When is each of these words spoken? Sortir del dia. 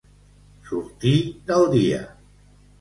Sortir 0.69 1.13
del 1.53 1.71
dia. 1.77 2.03